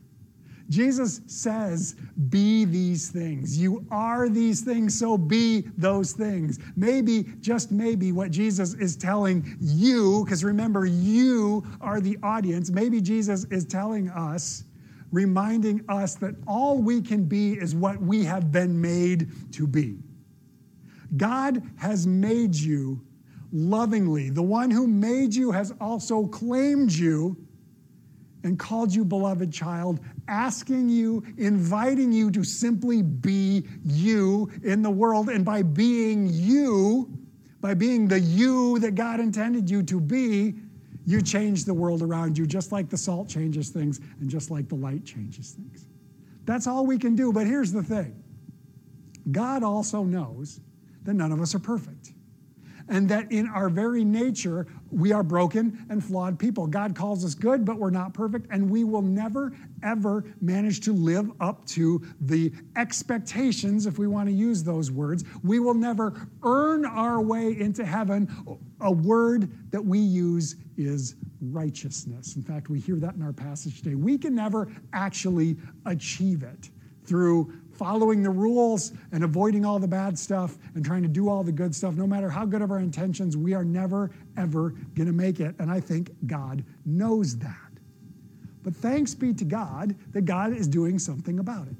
Jesus 0.69 1.21
says, 1.26 1.95
Be 2.31 2.64
these 2.64 3.11
things. 3.11 3.59
You 3.59 3.85
are 3.91 4.29
these 4.29 4.62
things, 4.62 4.99
so 4.99 5.19
be 5.19 5.62
those 5.76 6.12
things. 6.12 6.59
Maybe, 6.76 7.25
just 7.41 7.71
maybe, 7.71 8.12
what 8.12 8.31
Jesus 8.31 8.75
is 8.75 8.97
telling 8.97 9.57
you, 9.61 10.25
because 10.25 10.45
remember, 10.45 10.87
you 10.87 11.64
are 11.81 12.00
the 12.00 12.17
audience, 12.23 12.71
maybe 12.71 13.00
Jesus 13.00 13.45
is 13.50 13.67
telling 13.67 14.09
us, 14.11 14.64
reminding 15.11 15.85
us 15.88 16.14
that 16.17 16.37
all 16.47 16.79
we 16.79 17.02
can 17.02 17.25
be 17.25 17.52
is 17.52 17.75
what 17.75 18.00
we 18.00 18.25
have 18.25 18.50
been 18.50 18.81
made 18.81 19.29
to 19.52 19.67
be. 19.67 19.99
God 21.16 21.62
has 21.76 22.07
made 22.07 22.54
you 22.54 23.00
lovingly. 23.52 24.31
The 24.31 24.42
one 24.42 24.71
who 24.71 24.87
made 24.87 25.35
you 25.35 25.50
has 25.52 25.73
also 25.81 26.26
claimed 26.26 26.92
you 26.92 27.37
and 28.45 28.59
called 28.59 28.92
you 28.92 29.04
beloved 29.04 29.52
child, 29.52 30.00
asking 30.26 30.88
you, 30.88 31.23
inviting 31.37 32.12
you 32.12 32.31
to 32.31 32.42
simply 32.42 33.02
be 33.02 33.64
you 33.85 34.50
in 34.64 34.83
the 34.83 34.90
world. 34.90 35.28
And 35.28 35.45
by 35.45 35.62
being 35.62 36.28
you, 36.31 37.11
by 37.61 37.75
being 37.75 38.09
the 38.09 38.19
you 38.19 38.78
that 38.81 38.95
God 38.95 39.21
intended 39.21 39.71
you 39.71 39.83
to 39.85 40.00
be, 40.00 40.54
you 41.04 41.21
change 41.21 41.64
the 41.64 41.75
world 41.75 42.02
around 42.02 42.38
you, 42.38 42.47
just 42.47 42.73
like 42.73 42.88
the 42.88 42.97
salt 42.97 43.28
changes 43.28 43.71
things 43.71 44.00
and 44.21 44.28
just 44.28 44.50
like 44.50 44.69
the 44.69 44.75
light 44.75 45.04
changes 45.04 45.52
things. 45.52 45.87
That's 46.45 46.66
all 46.66 46.87
we 46.87 46.99
can 46.99 47.14
do. 47.14 47.33
But 47.33 47.47
here's 47.47 47.73
the 47.73 47.83
thing 47.83 48.23
God 49.31 49.62
also 49.62 50.02
knows 50.02 50.61
that 51.04 51.14
none 51.14 51.32
of 51.32 51.40
us 51.40 51.54
are 51.54 51.61
perfect. 51.61 52.12
And 52.88 53.09
that 53.09 53.30
in 53.30 53.47
our 53.47 53.68
very 53.68 54.04
nature, 54.04 54.66
we 54.90 55.12
are 55.12 55.23
broken 55.23 55.87
and 55.88 56.04
flawed 56.04 56.38
people. 56.38 56.66
God 56.66 56.97
calls 56.97 57.25
us 57.25 57.35
good, 57.35 57.64
but 57.64 57.78
we're 57.78 57.90
not 57.90 58.12
perfect, 58.12 58.49
and 58.50 58.68
we 58.68 58.82
will 58.82 59.02
never, 59.02 59.56
ever 59.85 60.25
manage 60.40 60.80
to 60.80 60.92
live 60.92 61.30
up 61.40 61.64
to 61.66 62.04
the 62.21 62.52
expectations, 62.76 63.87
if 63.87 63.99
we 63.99 64.09
want 64.09 64.28
to 64.28 64.35
use 64.35 64.64
those 64.64 64.90
words. 64.90 65.25
We 65.44 65.61
will 65.61 65.75
never 65.75 66.28
earn 66.42 66.85
our 66.85 67.21
way 67.21 67.56
into 67.59 67.85
heaven. 67.85 68.28
A 68.80 68.92
word 68.92 69.49
that 69.71 69.82
we 69.82 70.00
use 70.00 70.56
is 70.76 71.14
righteousness. 71.40 72.37
In 72.37 72.42
fact, 72.42 72.68
we 72.68 72.80
hear 72.80 72.97
that 72.97 73.14
in 73.14 73.23
our 73.23 73.32
passage 73.32 73.80
today. 73.80 73.94
We 73.94 74.18
can 74.18 74.35
never 74.35 74.68
actually 74.92 75.56
achieve 75.87 76.42
it 76.42 76.68
through 77.04 77.52
following 77.75 78.23
the 78.23 78.31
rules 78.31 78.93
and 79.12 79.25
avoiding 79.25 79.64
all 79.64 79.79
the 79.79 79.88
bad 79.88 80.19
stuff 80.19 80.59
and 80.75 80.85
trying 80.85 81.02
to 81.02 81.09
do 81.09 81.29
all 81.29 81.43
the 81.43 81.52
good 81.52 81.75
stuff, 81.75 81.95
no 81.95 82.07
matter 82.07 82.31
how 82.31 82.45
good 82.45 82.62
of 82.62 82.71
our 82.71 82.79
intentions, 82.79 83.37
we 83.37 83.55
are 83.55 83.64
never, 83.64 84.11
ever 84.37 84.71
going 84.95 85.07
to 85.07 85.12
make 85.12 85.41
it. 85.41 85.55
And 85.59 85.71
I 85.71 85.81
think 85.81 86.11
God 86.26 86.64
knows 86.85 87.37
that. 87.38 87.57
But 88.62 88.76
thanks 88.76 89.14
be 89.14 89.33
to 89.35 89.45
God 89.45 89.95
that 90.12 90.23
God 90.23 90.57
is 90.57 90.69
doing 90.69 90.99
something 90.99 91.38
about 91.38 91.67
it. 91.67 91.75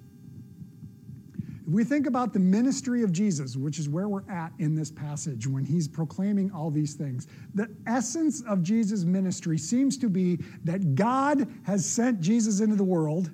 If 1.67 1.73
we 1.73 1.85
think 1.85 2.07
about 2.07 2.33
the 2.33 2.41
ministry 2.41 3.05
of 3.05 3.13
Jesus, 3.13 3.57
which 3.57 3.79
is 3.79 3.89
where 3.89 4.09
we're 4.09 4.29
at 4.29 4.53
in 4.59 4.75
this 4.75 4.91
passage 4.91 5.47
when 5.47 5.65
he's 5.65 5.87
proclaiming 5.87 6.51
all 6.51 6.71
these 6.71 6.95
things, 6.95 7.29
the 7.55 7.71
essence 7.87 8.43
of 8.43 8.65
Jesus' 8.65 9.05
ministry 9.05 9.57
seems 9.59 9.97
to 9.99 10.09
be 10.09 10.41
that 10.65 10.97
God 10.97 11.49
has 11.63 11.89
sent 11.89 12.21
Jesus 12.21 12.61
into 12.61 12.75
the 12.75 12.85
world 12.85 13.31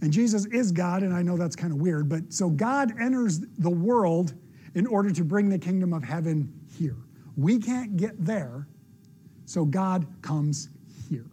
and 0.00 0.12
Jesus 0.12 0.46
is 0.46 0.72
God, 0.72 1.02
and 1.02 1.14
I 1.14 1.22
know 1.22 1.36
that's 1.36 1.56
kind 1.56 1.72
of 1.72 1.80
weird, 1.80 2.08
but 2.08 2.32
so 2.32 2.50
God 2.50 2.92
enters 3.00 3.40
the 3.58 3.70
world 3.70 4.34
in 4.74 4.86
order 4.86 5.10
to 5.10 5.24
bring 5.24 5.48
the 5.48 5.58
kingdom 5.58 5.92
of 5.92 6.02
heaven 6.02 6.52
here. 6.76 6.96
We 7.36 7.58
can't 7.58 7.96
get 7.96 8.24
there, 8.24 8.66
so 9.46 9.64
God 9.64 10.06
comes 10.22 10.68
here. 11.08 11.30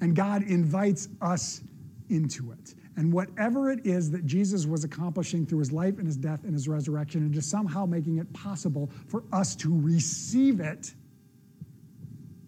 And 0.00 0.14
God 0.14 0.42
invites 0.42 1.08
us 1.22 1.62
into 2.10 2.52
it. 2.52 2.74
And 2.96 3.12
whatever 3.12 3.70
it 3.70 3.84
is 3.84 4.10
that 4.10 4.24
Jesus 4.24 4.66
was 4.66 4.84
accomplishing 4.84 5.44
through 5.44 5.58
his 5.58 5.72
life 5.72 5.98
and 5.98 6.06
his 6.06 6.16
death 6.16 6.44
and 6.44 6.54
his 6.54 6.68
resurrection, 6.68 7.22
and 7.22 7.32
just 7.32 7.50
somehow 7.50 7.84
making 7.84 8.18
it 8.18 8.32
possible 8.32 8.90
for 9.08 9.22
us 9.32 9.54
to 9.56 9.78
receive 9.80 10.60
it 10.60 10.94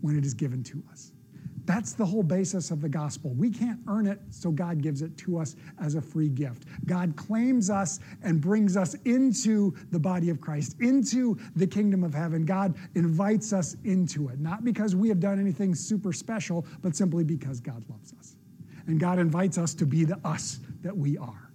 when 0.00 0.16
it 0.16 0.24
is 0.24 0.32
given 0.32 0.62
to 0.64 0.82
us. 0.90 1.12
That's 1.68 1.92
the 1.92 2.06
whole 2.06 2.22
basis 2.22 2.70
of 2.70 2.80
the 2.80 2.88
gospel. 2.88 3.34
We 3.34 3.50
can't 3.50 3.78
earn 3.88 4.06
it, 4.06 4.18
so 4.30 4.50
God 4.50 4.80
gives 4.80 5.02
it 5.02 5.14
to 5.18 5.36
us 5.36 5.54
as 5.78 5.96
a 5.96 6.00
free 6.00 6.30
gift. 6.30 6.64
God 6.86 7.14
claims 7.14 7.68
us 7.68 8.00
and 8.22 8.40
brings 8.40 8.74
us 8.74 8.94
into 9.04 9.74
the 9.90 9.98
body 9.98 10.30
of 10.30 10.40
Christ, 10.40 10.76
into 10.80 11.38
the 11.56 11.66
kingdom 11.66 12.04
of 12.04 12.14
heaven. 12.14 12.46
God 12.46 12.74
invites 12.94 13.52
us 13.52 13.76
into 13.84 14.30
it, 14.30 14.40
not 14.40 14.64
because 14.64 14.96
we 14.96 15.10
have 15.10 15.20
done 15.20 15.38
anything 15.38 15.74
super 15.74 16.10
special, 16.10 16.64
but 16.80 16.96
simply 16.96 17.22
because 17.22 17.60
God 17.60 17.84
loves 17.90 18.14
us. 18.18 18.36
And 18.86 18.98
God 18.98 19.18
invites 19.18 19.58
us 19.58 19.74
to 19.74 19.84
be 19.84 20.06
the 20.06 20.18
us 20.24 20.60
that 20.80 20.96
we 20.96 21.18
are. 21.18 21.52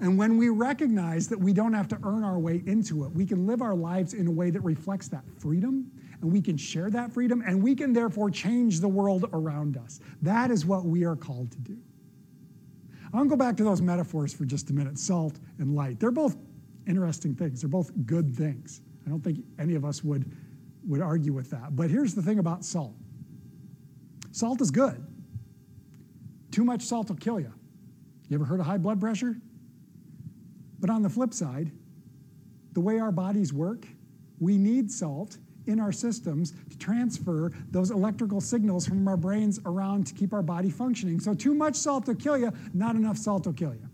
And 0.00 0.16
when 0.16 0.38
we 0.38 0.48
recognize 0.48 1.28
that 1.28 1.38
we 1.38 1.52
don't 1.52 1.74
have 1.74 1.88
to 1.88 1.98
earn 2.04 2.24
our 2.24 2.38
way 2.38 2.62
into 2.66 3.04
it, 3.04 3.12
we 3.12 3.26
can 3.26 3.46
live 3.46 3.60
our 3.60 3.74
lives 3.74 4.14
in 4.14 4.26
a 4.26 4.32
way 4.32 4.48
that 4.48 4.62
reflects 4.62 5.08
that 5.08 5.24
freedom 5.38 5.91
and 6.22 6.32
we 6.32 6.40
can 6.40 6.56
share 6.56 6.88
that 6.88 7.12
freedom, 7.12 7.42
and 7.44 7.62
we 7.62 7.74
can 7.74 7.92
therefore 7.92 8.30
change 8.30 8.80
the 8.80 8.88
world 8.88 9.26
around 9.32 9.76
us. 9.76 10.00
That 10.22 10.50
is 10.50 10.64
what 10.64 10.84
we 10.84 11.04
are 11.04 11.16
called 11.16 11.50
to 11.50 11.58
do. 11.58 11.76
I 13.12 13.16
want 13.16 13.28
to 13.28 13.30
go 13.30 13.36
back 13.36 13.56
to 13.58 13.64
those 13.64 13.82
metaphors 13.82 14.32
for 14.32 14.44
just 14.44 14.70
a 14.70 14.72
minute 14.72 14.98
salt 14.98 15.38
and 15.58 15.74
light. 15.74 16.00
They're 16.00 16.12
both 16.12 16.36
interesting 16.86 17.34
things, 17.34 17.60
they're 17.60 17.68
both 17.68 17.90
good 18.06 18.34
things. 18.34 18.80
I 19.04 19.10
don't 19.10 19.22
think 19.22 19.44
any 19.58 19.74
of 19.74 19.84
us 19.84 20.04
would, 20.04 20.30
would 20.86 21.02
argue 21.02 21.32
with 21.32 21.50
that. 21.50 21.74
But 21.74 21.90
here's 21.90 22.14
the 22.14 22.22
thing 22.22 22.38
about 22.38 22.64
salt 22.64 22.94
salt 24.30 24.60
is 24.62 24.70
good. 24.70 25.04
Too 26.52 26.64
much 26.64 26.82
salt 26.82 27.08
will 27.08 27.16
kill 27.16 27.40
you. 27.40 27.52
You 28.28 28.36
ever 28.36 28.44
heard 28.44 28.60
of 28.60 28.66
high 28.66 28.78
blood 28.78 29.00
pressure? 29.00 29.36
But 30.78 30.88
on 30.88 31.02
the 31.02 31.10
flip 31.10 31.34
side, 31.34 31.70
the 32.72 32.80
way 32.80 32.98
our 32.98 33.12
bodies 33.12 33.52
work, 33.52 33.86
we 34.38 34.56
need 34.56 34.90
salt 34.90 35.36
in 35.66 35.80
our 35.80 35.92
systems 35.92 36.52
to 36.70 36.78
transfer 36.78 37.52
those 37.70 37.90
electrical 37.90 38.40
signals 38.40 38.86
from 38.86 39.06
our 39.06 39.16
brains 39.16 39.60
around 39.64 40.06
to 40.06 40.14
keep 40.14 40.32
our 40.32 40.42
body 40.42 40.70
functioning. 40.70 41.20
So, 41.20 41.34
too 41.34 41.54
much 41.54 41.76
salt 41.76 42.06
will 42.06 42.14
kill 42.14 42.38
you, 42.38 42.52
not 42.74 42.96
enough 42.96 43.16
salt 43.16 43.46
will 43.46 43.52
kill 43.52 43.74
you. 43.74 43.88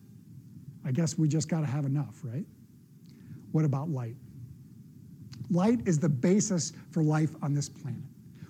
I 0.84 0.92
guess 0.92 1.18
we 1.18 1.28
just 1.28 1.48
got 1.48 1.60
to 1.60 1.66
have 1.66 1.84
enough, 1.84 2.20
right? 2.22 2.46
What 3.52 3.64
about 3.64 3.90
light? 3.90 4.16
Light 5.50 5.80
is 5.86 5.98
the 5.98 6.08
basis 6.08 6.72
for 6.90 7.02
life 7.02 7.34
on 7.42 7.54
this 7.54 7.68
planet. 7.68 8.02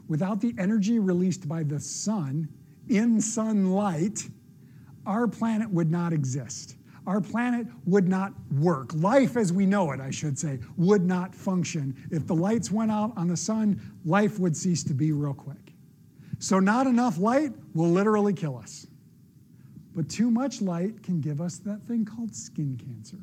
Without 0.08 0.40
the 0.40 0.54
energy 0.58 0.98
released 0.98 1.48
by 1.48 1.62
the 1.62 1.78
sun 1.78 2.48
in 2.88 3.20
sunlight, 3.20 4.28
our 5.06 5.28
planet 5.28 5.68
would 5.70 5.90
not 5.90 6.12
exist 6.12 6.77
our 7.08 7.22
planet 7.22 7.66
would 7.86 8.06
not 8.06 8.34
work. 8.52 8.92
Life 8.92 9.38
as 9.38 9.50
we 9.50 9.64
know 9.64 9.92
it, 9.92 10.00
I 10.00 10.10
should 10.10 10.38
say, 10.38 10.60
would 10.76 11.06
not 11.06 11.34
function. 11.34 11.96
If 12.10 12.26
the 12.26 12.34
lights 12.34 12.70
went 12.70 12.92
out 12.92 13.14
on 13.16 13.28
the 13.28 13.36
sun, 13.36 13.80
life 14.04 14.38
would 14.38 14.54
cease 14.54 14.84
to 14.84 14.94
be 14.94 15.12
real 15.12 15.32
quick. 15.32 15.72
So, 16.38 16.58
not 16.58 16.86
enough 16.86 17.18
light 17.18 17.52
will 17.74 17.88
literally 17.88 18.34
kill 18.34 18.58
us. 18.58 18.86
But 19.96 20.10
too 20.10 20.30
much 20.30 20.60
light 20.60 21.02
can 21.02 21.22
give 21.22 21.40
us 21.40 21.56
that 21.60 21.82
thing 21.84 22.04
called 22.04 22.36
skin 22.36 22.76
cancer. 22.76 23.18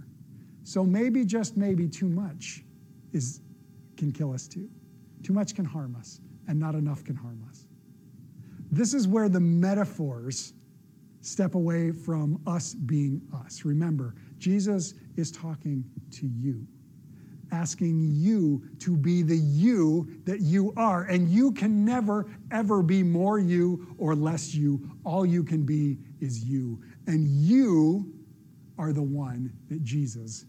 So, 0.63 0.83
maybe, 0.83 1.23
just 1.23 1.55
maybe, 1.55 1.87
too 1.87 2.09
much 2.09 2.63
is, 3.13 3.41
can 3.97 4.11
kill 4.11 4.33
us 4.33 4.47
too. 4.47 4.67
Too 5.21 5.33
much 5.33 5.53
can 5.53 5.63
harm 5.63 5.95
us, 5.95 6.19
and 6.47 6.59
not 6.59 6.73
enough 6.73 7.03
can 7.03 7.15
harm 7.15 7.45
us. 7.51 7.67
This 8.71 8.95
is 8.95 9.07
where 9.07 9.29
the 9.29 9.39
metaphors 9.39 10.53
step 11.25 11.55
away 11.55 11.91
from 11.91 12.39
us 12.45 12.73
being 12.73 13.21
us. 13.33 13.65
Remember, 13.65 14.15
Jesus 14.37 14.93
is 15.17 15.31
talking 15.31 15.83
to 16.11 16.27
you, 16.27 16.67
asking 17.51 18.11
you 18.11 18.61
to 18.79 18.95
be 18.95 19.23
the 19.23 19.37
you 19.37 20.07
that 20.25 20.41
you 20.41 20.73
are. 20.77 21.03
And 21.03 21.27
you 21.29 21.51
can 21.51 21.83
never, 21.83 22.27
ever 22.51 22.83
be 22.83 23.01
more 23.01 23.39
you 23.39 23.95
or 23.97 24.15
less 24.15 24.53
you. 24.53 24.87
All 25.03 25.25
you 25.25 25.43
can 25.43 25.63
be 25.63 25.97
is 26.21 26.43
you. 26.43 26.79
And 27.07 27.27
you 27.27 28.13
are 28.77 28.93
the 28.93 29.03
one 29.03 29.51
that 29.69 29.83
Jesus 29.83 30.45